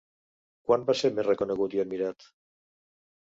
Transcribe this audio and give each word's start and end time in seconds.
Quan 0.71 0.85
va 0.87 0.95
ser 1.01 1.11
més 1.17 1.27
reconegut 1.27 1.77
i 1.77 1.83
admirat? 1.85 2.27